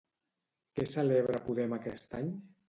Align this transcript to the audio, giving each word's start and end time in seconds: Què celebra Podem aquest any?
Què 0.79 0.87
celebra 0.93 1.43
Podem 1.51 1.77
aquest 1.79 2.19
any? 2.23 2.35